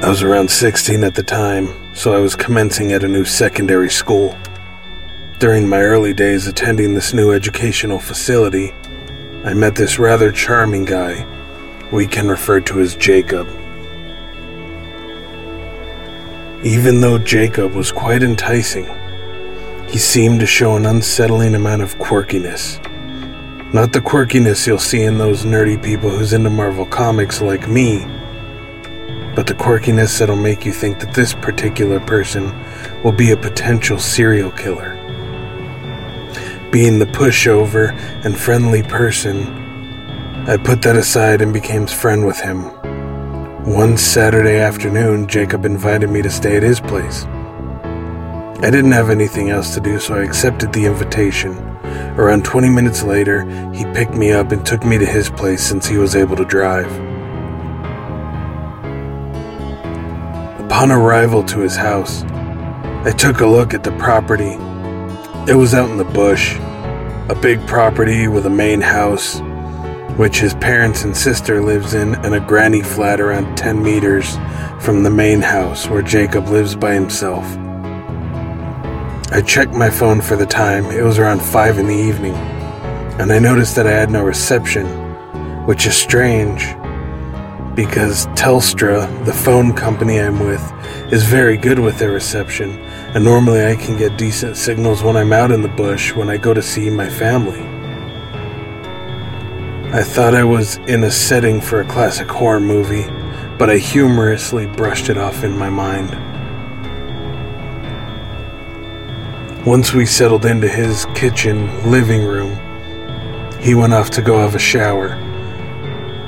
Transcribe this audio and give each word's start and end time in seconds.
I 0.00 0.08
was 0.08 0.22
around 0.22 0.48
16 0.48 1.02
at 1.02 1.16
the 1.16 1.24
time, 1.24 1.74
so 1.92 2.14
I 2.14 2.20
was 2.20 2.36
commencing 2.36 2.92
at 2.92 3.02
a 3.02 3.08
new 3.08 3.24
secondary 3.24 3.90
school. 3.90 4.38
During 5.40 5.68
my 5.68 5.80
early 5.80 6.14
days 6.14 6.46
attending 6.46 6.94
this 6.94 7.12
new 7.12 7.32
educational 7.32 7.98
facility, 7.98 8.72
I 9.44 9.54
met 9.54 9.74
this 9.74 9.98
rather 9.98 10.30
charming 10.30 10.84
guy 10.84 11.26
we 11.90 12.06
can 12.06 12.28
refer 12.28 12.60
to 12.60 12.78
as 12.78 12.94
Jacob. 12.94 13.48
Even 16.62 17.00
though 17.00 17.18
Jacob 17.18 17.72
was 17.72 17.90
quite 17.90 18.22
enticing, 18.22 18.86
he 19.88 19.98
seemed 19.98 20.38
to 20.38 20.46
show 20.46 20.76
an 20.76 20.86
unsettling 20.86 21.56
amount 21.56 21.82
of 21.82 21.96
quirkiness. 21.96 22.78
Not 23.74 23.92
the 23.92 24.00
quirkiness 24.00 24.64
you'll 24.64 24.78
see 24.78 25.02
in 25.02 25.18
those 25.18 25.44
nerdy 25.44 25.82
people 25.82 26.08
who's 26.08 26.34
into 26.34 26.50
Marvel 26.50 26.86
Comics 26.86 27.40
like 27.40 27.68
me, 27.68 28.06
but 29.38 29.46
the 29.46 29.54
quirkiness 29.54 30.18
that'll 30.18 30.34
make 30.34 30.66
you 30.66 30.72
think 30.72 30.98
that 30.98 31.14
this 31.14 31.32
particular 31.32 32.00
person 32.00 32.52
will 33.04 33.12
be 33.12 33.30
a 33.30 33.36
potential 33.36 33.96
serial 33.96 34.50
killer. 34.50 34.96
Being 36.72 36.98
the 36.98 37.06
pushover 37.06 37.96
and 38.24 38.36
friendly 38.36 38.82
person, 38.82 39.46
I 40.48 40.56
put 40.56 40.82
that 40.82 40.96
aside 40.96 41.40
and 41.40 41.52
became 41.52 41.86
friend 41.86 42.26
with 42.26 42.40
him. 42.40 42.64
One 43.64 43.96
Saturday 43.96 44.58
afternoon, 44.58 45.28
Jacob 45.28 45.64
invited 45.64 46.10
me 46.10 46.20
to 46.22 46.30
stay 46.30 46.56
at 46.56 46.64
his 46.64 46.80
place. 46.80 47.24
I 47.24 48.70
didn't 48.72 48.90
have 48.90 49.08
anything 49.08 49.50
else 49.50 49.72
to 49.74 49.80
do, 49.80 50.00
so 50.00 50.16
I 50.16 50.24
accepted 50.24 50.72
the 50.72 50.86
invitation. 50.86 51.56
Around 52.18 52.44
20 52.44 52.70
minutes 52.70 53.04
later, 53.04 53.44
he 53.72 53.84
picked 53.94 54.16
me 54.16 54.32
up 54.32 54.50
and 54.50 54.66
took 54.66 54.84
me 54.84 54.98
to 54.98 55.06
his 55.06 55.30
place 55.30 55.62
since 55.62 55.86
he 55.86 55.96
was 55.96 56.16
able 56.16 56.34
to 56.34 56.44
drive. 56.44 57.07
Upon 60.68 60.92
arrival 60.92 61.42
to 61.44 61.60
his 61.60 61.76
house, 61.76 62.24
I 62.24 63.14
took 63.16 63.40
a 63.40 63.46
look 63.46 63.72
at 63.72 63.84
the 63.84 63.90
property. 63.92 64.52
It 65.50 65.56
was 65.56 65.72
out 65.72 65.88
in 65.88 65.96
the 65.96 66.04
bush, 66.04 66.58
a 67.30 67.38
big 67.40 67.66
property 67.66 68.28
with 68.28 68.44
a 68.44 68.50
main 68.50 68.82
house, 68.82 69.40
which 70.18 70.40
his 70.40 70.52
parents 70.56 71.04
and 71.04 71.16
sister 71.16 71.62
lives 71.62 71.94
in, 71.94 72.16
and 72.16 72.34
a 72.34 72.40
granny 72.40 72.82
flat 72.82 73.18
around 73.18 73.56
10 73.56 73.82
meters 73.82 74.36
from 74.78 75.04
the 75.04 75.10
main 75.10 75.40
house 75.40 75.88
where 75.88 76.02
Jacob 76.02 76.48
lives 76.48 76.74
by 76.74 76.92
himself. 76.92 77.46
I 79.32 79.40
checked 79.40 79.72
my 79.72 79.88
phone 79.88 80.20
for 80.20 80.36
the 80.36 80.44
time. 80.44 80.84
It 80.84 81.02
was 81.02 81.18
around 81.18 81.40
5 81.40 81.78
in 81.78 81.86
the 81.86 81.94
evening, 81.94 82.34
and 83.18 83.32
I 83.32 83.38
noticed 83.38 83.74
that 83.76 83.86
I 83.86 83.92
had 83.92 84.10
no 84.10 84.22
reception, 84.22 84.86
which 85.64 85.86
is 85.86 85.96
strange 85.96 86.74
because 87.78 88.26
Telstra, 88.34 89.06
the 89.24 89.32
phone 89.32 89.72
company 89.72 90.20
I'm 90.20 90.40
with, 90.40 90.60
is 91.12 91.22
very 91.22 91.56
good 91.56 91.78
with 91.78 91.96
their 91.96 92.10
reception, 92.10 92.76
and 93.14 93.22
normally 93.22 93.64
I 93.64 93.76
can 93.76 93.96
get 93.96 94.18
decent 94.18 94.56
signals 94.56 95.04
when 95.04 95.16
I'm 95.16 95.32
out 95.32 95.52
in 95.52 95.62
the 95.62 95.68
bush 95.68 96.12
when 96.12 96.28
I 96.28 96.38
go 96.38 96.52
to 96.52 96.60
see 96.60 96.90
my 96.90 97.08
family. 97.08 97.60
I 99.96 100.02
thought 100.02 100.34
I 100.34 100.42
was 100.42 100.78
in 100.88 101.04
a 101.04 101.10
setting 101.12 101.60
for 101.60 101.80
a 101.80 101.86
classic 101.86 102.28
horror 102.28 102.58
movie, 102.58 103.06
but 103.58 103.70
I 103.70 103.78
humorously 103.78 104.66
brushed 104.66 105.08
it 105.08 105.16
off 105.16 105.44
in 105.44 105.56
my 105.56 105.70
mind. 105.70 106.10
Once 109.64 109.94
we 109.94 110.04
settled 110.04 110.46
into 110.46 110.66
his 110.66 111.06
kitchen 111.14 111.88
living 111.88 112.24
room, 112.24 112.58
he 113.60 113.76
went 113.76 113.94
off 113.94 114.10
to 114.10 114.20
go 114.20 114.40
have 114.40 114.56
a 114.56 114.58
shower. 114.58 115.27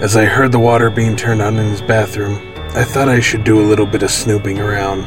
As 0.00 0.16
I 0.16 0.25
heard 0.25 0.50
the 0.50 0.59
water 0.59 0.88
being 0.88 1.15
turned 1.15 1.43
on 1.43 1.59
in 1.59 1.69
his 1.69 1.83
bathroom, 1.83 2.37
I 2.75 2.84
thought 2.84 3.11
I 3.11 3.21
should 3.21 3.44
do 3.44 3.61
a 3.61 3.69
little 3.69 3.84
bit 3.84 4.03
of 4.03 4.11
snooping 4.11 4.59
around. 4.59 5.03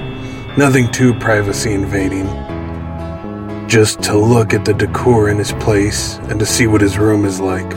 Nothing 0.56 0.92
too 0.92 1.16
privacy 1.16 1.74
invading. 1.74 2.28
Just 3.68 4.04
to 4.04 4.16
look 4.16 4.54
at 4.54 4.66
the 4.66 4.74
decor 4.74 5.30
in 5.30 5.40
his 5.40 5.52
place 5.54 6.18
and 6.30 6.40
to 6.40 6.46
see 6.46 6.68
what 6.68 6.82
his 6.82 7.00
room 7.00 7.26
is 7.26 7.40
like. 7.40 7.74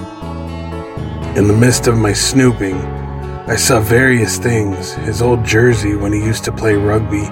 In 1.37 1.49
the 1.49 1.57
midst 1.59 1.87
of 1.87 1.97
my 1.97 2.13
snooping, 2.13 2.75
I 2.75 3.57
saw 3.57 3.81
various 3.81 4.37
things 4.37 4.93
his 4.93 5.23
old 5.23 5.43
jersey 5.43 5.97
when 5.97 6.13
he 6.13 6.19
used 6.19 6.45
to 6.45 6.53
play 6.53 6.75
rugby 6.75 7.27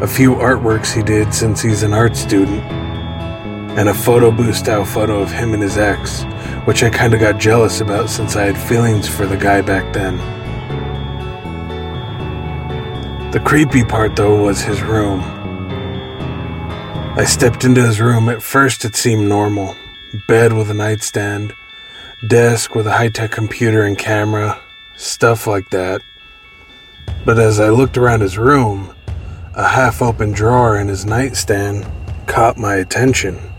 a 0.00 0.08
few 0.08 0.34
artworks 0.34 0.92
he 0.92 1.02
did 1.02 1.32
since 1.32 1.62
he's 1.62 1.84
an 1.84 1.94
art 1.94 2.16
student, 2.16 2.60
and 3.78 3.88
a 3.88 3.94
photo 3.94 4.32
booth 4.32 4.56
style 4.56 4.84
photo 4.84 5.20
of 5.20 5.30
him 5.30 5.54
and 5.54 5.62
his 5.62 5.78
ex, 5.78 6.24
which 6.64 6.82
I 6.82 6.90
kinda 6.90 7.18
got 7.18 7.38
jealous 7.38 7.80
about 7.80 8.10
since 8.10 8.36
I 8.36 8.44
had 8.44 8.56
feelings 8.56 9.08
for 9.08 9.26
the 9.26 9.36
guy 9.36 9.60
back 9.60 9.92
then. 9.92 10.18
The 13.32 13.40
creepy 13.40 13.84
part 13.84 14.16
though 14.16 14.42
was 14.44 14.62
his 14.62 14.80
room. 14.82 15.20
I 17.16 17.24
stepped 17.24 17.64
into 17.64 17.82
his 17.82 18.00
room. 18.00 18.28
At 18.28 18.42
first, 18.42 18.84
it 18.84 18.96
seemed 18.96 19.28
normal 19.28 19.76
bed 20.26 20.52
with 20.52 20.70
a 20.70 20.74
nightstand, 20.74 21.52
desk 22.26 22.74
with 22.74 22.86
a 22.86 22.92
high 22.92 23.08
tech 23.08 23.30
computer 23.30 23.82
and 23.82 23.98
camera, 23.98 24.60
stuff 24.96 25.46
like 25.46 25.70
that. 25.70 26.02
But 27.24 27.38
as 27.38 27.60
I 27.60 27.70
looked 27.70 27.98
around 27.98 28.20
his 28.20 28.38
room, 28.38 28.94
a 29.54 29.66
half 29.66 30.02
open 30.02 30.32
drawer 30.32 30.76
in 30.76 30.88
his 30.88 31.04
nightstand 31.04 31.86
caught 32.26 32.56
my 32.56 32.74
attention. 32.76 33.53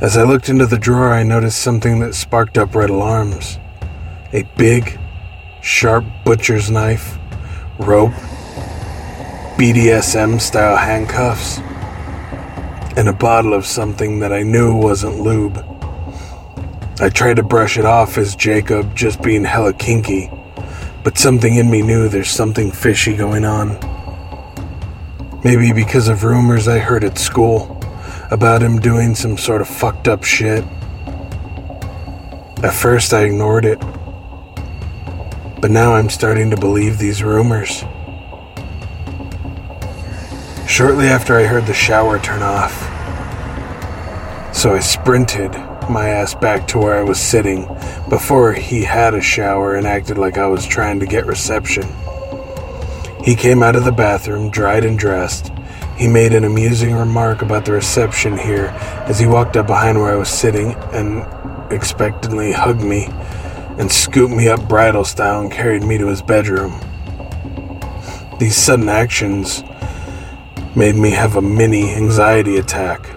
As 0.00 0.16
I 0.16 0.22
looked 0.22 0.48
into 0.48 0.64
the 0.64 0.78
drawer, 0.78 1.12
I 1.12 1.24
noticed 1.24 1.60
something 1.60 1.98
that 1.98 2.14
sparked 2.14 2.56
up 2.56 2.76
red 2.76 2.88
alarms 2.88 3.58
a 4.32 4.44
big, 4.56 4.96
sharp 5.60 6.04
butcher's 6.24 6.70
knife, 6.70 7.18
rope, 7.80 8.12
BDSM 9.56 10.40
style 10.40 10.76
handcuffs, 10.76 11.58
and 12.96 13.08
a 13.08 13.12
bottle 13.12 13.54
of 13.54 13.66
something 13.66 14.20
that 14.20 14.32
I 14.32 14.44
knew 14.44 14.72
wasn't 14.72 15.18
lube. 15.18 15.64
I 17.00 17.08
tried 17.08 17.36
to 17.36 17.42
brush 17.42 17.76
it 17.76 17.84
off 17.84 18.18
as 18.18 18.36
Jacob 18.36 18.94
just 18.94 19.20
being 19.20 19.44
hella 19.44 19.72
kinky, 19.72 20.30
but 21.02 21.18
something 21.18 21.56
in 21.56 21.68
me 21.68 21.82
knew 21.82 22.08
there's 22.08 22.30
something 22.30 22.70
fishy 22.70 23.16
going 23.16 23.44
on. 23.44 23.80
Maybe 25.42 25.72
because 25.72 26.06
of 26.06 26.22
rumors 26.22 26.68
I 26.68 26.78
heard 26.78 27.02
at 27.02 27.18
school 27.18 27.77
about 28.30 28.62
him 28.62 28.78
doing 28.78 29.14
some 29.14 29.38
sort 29.38 29.60
of 29.60 29.68
fucked 29.68 30.08
up 30.08 30.24
shit. 30.24 30.64
At 32.62 32.74
first, 32.74 33.12
I 33.12 33.24
ignored 33.24 33.64
it. 33.64 33.80
But 35.60 35.70
now 35.70 35.94
I'm 35.94 36.10
starting 36.10 36.50
to 36.50 36.56
believe 36.56 36.98
these 36.98 37.22
rumors. 37.22 37.84
Shortly 40.66 41.06
after 41.06 41.36
I 41.36 41.44
heard 41.44 41.66
the 41.66 41.74
shower 41.74 42.18
turn 42.18 42.42
off, 42.42 42.74
so 44.54 44.74
I 44.74 44.80
sprinted 44.80 45.52
my 45.88 46.08
ass 46.08 46.34
back 46.34 46.66
to 46.68 46.78
where 46.78 46.98
I 46.98 47.02
was 47.02 47.18
sitting 47.18 47.66
before 48.08 48.52
he 48.52 48.82
had 48.82 49.14
a 49.14 49.20
shower 49.20 49.76
and 49.76 49.86
acted 49.86 50.18
like 50.18 50.36
I 50.36 50.46
was 50.46 50.66
trying 50.66 51.00
to 51.00 51.06
get 51.06 51.26
reception. 51.26 51.86
He 53.24 53.34
came 53.34 53.62
out 53.62 53.76
of 53.76 53.84
the 53.84 53.92
bathroom, 53.92 54.50
dried 54.50 54.84
and 54.84 54.98
dressed. 54.98 55.52
He 55.98 56.06
made 56.06 56.32
an 56.32 56.44
amusing 56.44 56.94
remark 56.94 57.42
about 57.42 57.64
the 57.64 57.72
reception 57.72 58.38
here 58.38 58.66
as 59.08 59.18
he 59.18 59.26
walked 59.26 59.56
up 59.56 59.66
behind 59.66 59.98
where 59.98 60.12
I 60.12 60.16
was 60.16 60.28
sitting 60.28 60.74
and 60.92 61.26
expectantly 61.72 62.52
hugged 62.52 62.82
me 62.82 63.08
and 63.78 63.90
scooped 63.90 64.32
me 64.32 64.48
up 64.48 64.68
bridal 64.68 65.04
style 65.04 65.40
and 65.40 65.50
carried 65.50 65.82
me 65.82 65.98
to 65.98 66.06
his 66.06 66.22
bedroom. 66.22 66.80
These 68.38 68.56
sudden 68.56 68.88
actions 68.88 69.64
made 70.76 70.94
me 70.94 71.10
have 71.10 71.34
a 71.34 71.42
mini 71.42 71.92
anxiety 71.92 72.58
attack 72.58 73.10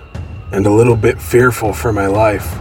and 0.51 0.65
a 0.65 0.71
little 0.71 0.95
bit 0.95 1.21
fearful 1.21 1.73
for 1.73 1.93
my 1.93 2.07
life. 2.07 2.51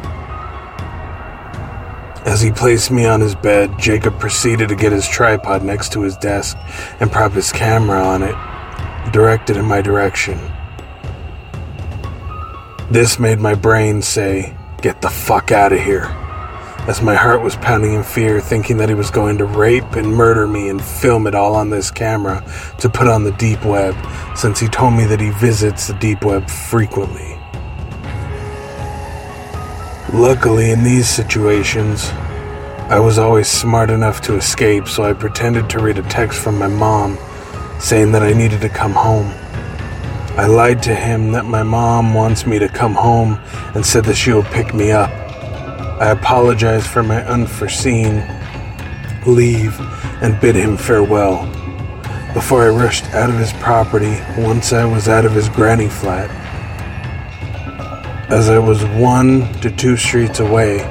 As 2.27 2.43
he 2.43 2.53
placed 2.53 2.91
me 2.91 3.06
on 3.06 3.23
his 3.23 3.35
bed, 3.35 3.79
Jacob 3.79 4.21
proceeded 4.21 4.69
to 4.69 4.77
get 4.77 4.93
his 4.93 5.09
tripod 5.09 5.65
next 5.65 5.93
to 5.93 6.03
his 6.03 6.19
desk 6.19 6.59
and 7.00 7.11
prop 7.11 7.33
his 7.33 7.50
camera 7.50 8.03
on 8.03 8.23
it, 8.23 8.35
directed 9.12 9.56
in 9.56 9.64
my 9.64 9.81
direction. 9.81 10.38
This 12.91 13.19
made 13.19 13.38
my 13.38 13.55
brain 13.55 14.02
say, 14.02 14.56
Get 14.82 15.00
the 15.00 15.11
fuck 15.11 15.52
out 15.52 15.73
of 15.73 15.81
here, 15.81 16.06
as 16.88 17.02
my 17.02 17.14
heart 17.14 17.43
was 17.43 17.55
pounding 17.56 17.94
in 17.94 18.02
fear, 18.02 18.41
thinking 18.41 18.79
that 18.79 18.88
he 18.88 18.94
was 18.94 19.11
going 19.11 19.38
to 19.38 19.44
rape 19.44 19.93
and 19.93 20.08
murder 20.08 20.47
me 20.47 20.69
and 20.69 20.82
film 20.82 21.26
it 21.26 21.35
all 21.35 21.55
on 21.55 21.70
this 21.70 21.91
camera 21.91 22.43
to 22.79 22.88
put 22.88 23.06
on 23.06 23.25
the 23.25 23.32
deep 23.32 23.64
web, 23.64 23.94
since 24.37 24.58
he 24.58 24.69
told 24.69 24.94
me 24.94 25.05
that 25.05 25.20
he 25.20 25.31
visits 25.31 25.87
the 25.87 25.94
deep 25.94 26.25
web 26.25 26.49
frequently. 26.49 27.38
Luckily, 30.12 30.70
in 30.70 30.82
these 30.82 31.08
situations, 31.08 32.11
I 32.91 32.99
was 32.99 33.19
always 33.19 33.47
smart 33.47 33.91
enough 33.91 34.20
to 34.23 34.35
escape, 34.35 34.88
so 34.88 35.05
I 35.05 35.12
pretended 35.12 35.70
to 35.70 35.79
read 35.79 35.99
a 35.99 36.02
text 36.02 36.41
from 36.41 36.58
my 36.58 36.67
mom 36.67 37.17
saying 37.81 38.12
that 38.12 38.23
I 38.23 38.32
needed 38.32 38.61
to 38.61 38.69
come 38.69 38.93
home. 38.93 39.27
I 40.38 40.47
lied 40.47 40.82
to 40.85 40.94
him 40.94 41.32
that 41.32 41.44
my 41.44 41.62
mom 41.62 42.15
wants 42.15 42.47
me 42.47 42.59
to 42.59 42.69
come 42.69 42.94
home 42.94 43.41
and 43.75 43.85
said 43.85 44.05
that 44.05 44.17
she 44.17 44.32
will 44.32 44.44
pick 44.44 44.73
me 44.75 44.93
up. 44.93 45.11
I 46.00 46.11
apologized 46.11 46.87
for 46.87 47.03
my 47.03 47.23
unforeseen 47.25 48.23
leave 49.27 49.79
and 50.23 50.41
bid 50.41 50.55
him 50.55 50.77
farewell. 50.77 51.47
before 52.32 52.62
I 52.62 52.69
rushed 52.69 53.05
out 53.06 53.29
of 53.29 53.37
his 53.37 53.53
property 53.55 54.21
once 54.38 54.73
I 54.73 54.85
was 54.85 55.09
out 55.09 55.25
of 55.25 55.33
his 55.33 55.49
granny 55.49 55.88
flat. 55.88 56.31
As 58.31 58.49
I 58.49 58.59
was 58.59 58.85
one 58.85 59.53
to 59.55 59.71
two 59.71 59.97
streets 59.97 60.38
away, 60.38 60.85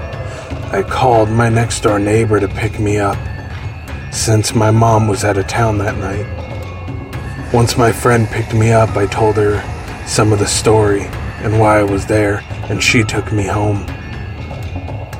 I 0.74 0.84
called 0.84 1.30
my 1.30 1.48
next 1.48 1.82
door 1.82 1.98
neighbor 1.98 2.42
to 2.42 2.48
pick 2.50 2.78
me 2.80 2.98
up, 2.98 3.18
since 4.14 4.54
my 4.54 4.70
mom 4.70 5.08
was 5.08 5.24
out 5.24 5.38
of 5.38 5.48
town 5.48 5.78
that 5.78 5.98
night. 5.98 6.26
Once 7.52 7.76
my 7.78 7.92
friend 7.92 8.28
picked 8.28 8.54
me 8.54 8.72
up, 8.72 8.96
I 8.96 9.08
told 9.08 9.36
her 9.38 9.64
some 10.06 10.32
of 10.32 10.38
the 10.38 10.46
story 10.46 11.02
and 11.42 11.60
why 11.60 11.80
I 11.80 11.84
was 11.84 12.06
there, 12.06 12.44
and 12.70 12.82
she 12.82 13.04
took 13.04 13.32
me 13.32 13.48
home. 13.48 13.86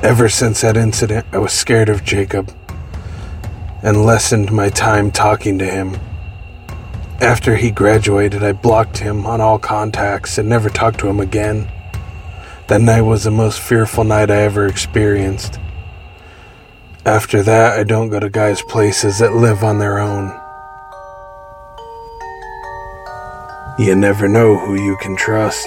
Ever 0.04 0.28
since 0.28 0.60
that 0.60 0.76
incident, 0.76 1.26
I 1.32 1.38
was 1.38 1.52
scared 1.52 1.88
of 1.88 2.04
Jacob 2.04 2.54
and 3.82 4.04
lessened 4.04 4.52
my 4.52 4.68
time 4.68 5.10
talking 5.10 5.58
to 5.58 5.64
him. 5.64 5.98
After 7.20 7.56
he 7.56 7.72
graduated, 7.72 8.44
I 8.44 8.52
blocked 8.52 8.98
him 8.98 9.26
on 9.26 9.40
all 9.40 9.58
contacts 9.58 10.38
and 10.38 10.48
never 10.48 10.70
talked 10.70 11.00
to 11.00 11.08
him 11.08 11.18
again. 11.18 11.68
That 12.68 12.80
night 12.80 13.02
was 13.02 13.24
the 13.24 13.32
most 13.32 13.60
fearful 13.60 14.04
night 14.04 14.30
I 14.30 14.42
ever 14.42 14.66
experienced. 14.66 15.58
After 17.04 17.42
that, 17.42 17.76
I 17.76 17.82
don't 17.82 18.08
go 18.08 18.20
to 18.20 18.30
guys' 18.30 18.62
places 18.62 19.18
that 19.18 19.34
live 19.34 19.64
on 19.64 19.80
their 19.80 19.98
own. 19.98 20.39
You 23.80 23.96
never 23.96 24.28
know 24.28 24.58
who 24.58 24.74
you 24.74 24.94
can 24.98 25.16
trust. 25.16 25.66